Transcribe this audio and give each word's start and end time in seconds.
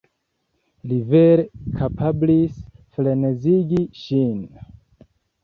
Li 0.91 0.95
vere 1.11 1.45
kapablis 1.81 2.57
frenezigi 2.97 3.85
ŝin. 4.01 4.43